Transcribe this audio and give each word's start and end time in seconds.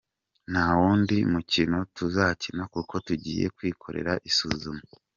Nta 0.51 0.65
wundi 0.77 1.17
mukino 1.33 1.77
tuzakina 1.95 2.63
kuko 2.73 2.93
tugiye 3.07 3.45
kwikorera 3.55 4.13
isuzuma. 4.29 4.83